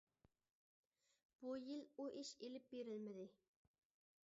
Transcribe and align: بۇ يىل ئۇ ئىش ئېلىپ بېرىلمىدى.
بۇ 1.43 1.51
يىل 1.65 1.85
ئۇ 1.97 2.07
ئىش 2.21 2.33
ئېلىپ 2.47 2.67
بېرىلمىدى. 2.75 3.31